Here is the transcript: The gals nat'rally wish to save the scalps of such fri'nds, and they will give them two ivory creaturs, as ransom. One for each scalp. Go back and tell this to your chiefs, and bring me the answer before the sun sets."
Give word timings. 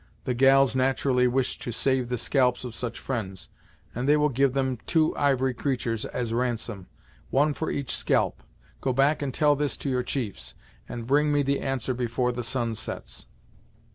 The 0.23 0.33
gals 0.33 0.75
nat'rally 0.75 1.27
wish 1.27 1.59
to 1.59 1.71
save 1.71 2.09
the 2.09 2.17
scalps 2.17 2.63
of 2.63 2.73
such 2.73 2.99
fri'nds, 2.99 3.49
and 3.93 4.09
they 4.09 4.17
will 4.17 4.29
give 4.29 4.53
them 4.53 4.79
two 4.87 5.15
ivory 5.15 5.53
creaturs, 5.53 6.05
as 6.05 6.33
ransom. 6.33 6.87
One 7.29 7.53
for 7.53 7.69
each 7.69 7.95
scalp. 7.95 8.41
Go 8.81 8.93
back 8.93 9.21
and 9.21 9.31
tell 9.31 9.55
this 9.55 9.77
to 9.77 9.91
your 9.91 10.01
chiefs, 10.01 10.55
and 10.89 11.05
bring 11.05 11.31
me 11.31 11.43
the 11.43 11.59
answer 11.59 11.93
before 11.93 12.31
the 12.31 12.41
sun 12.41 12.73
sets." 12.73 13.27